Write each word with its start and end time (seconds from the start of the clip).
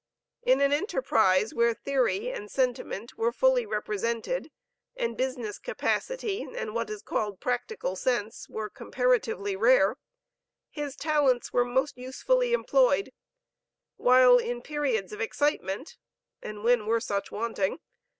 In 0.41 0.61
an 0.61 0.71
enterprise 0.73 1.53
where 1.53 1.75
theory 1.75 2.31
and 2.31 2.49
sentiment 2.49 3.19
were 3.19 3.31
fully 3.31 3.67
represented, 3.67 4.49
and 4.95 5.15
business 5.15 5.59
capacity, 5.59 6.41
and 6.41 6.73
what 6.73 6.89
is 6.89 7.03
called 7.03 7.39
"practical 7.39 7.95
sense," 7.95 8.49
were 8.49 8.67
comparatively 8.67 9.55
rare, 9.55 9.97
his 10.71 10.95
talents 10.95 11.53
were 11.53 11.65
most 11.65 11.99
usefully 11.99 12.51
employed; 12.51 13.11
while, 13.95 14.39
in 14.39 14.63
periods 14.63 15.13
of 15.13 15.21
excitement 15.21 15.97
and 16.41 16.63
when 16.63 16.87
were 16.87 16.99
such 16.99 17.31
wanting? 17.31 17.77